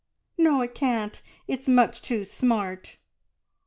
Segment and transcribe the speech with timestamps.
[0.35, 1.53] "No, it can't be!
[1.53, 2.97] It's much too smart!"